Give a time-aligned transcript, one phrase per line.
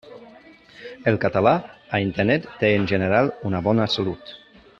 [1.11, 1.53] El català
[1.97, 4.35] a Internet té en general una bona salut.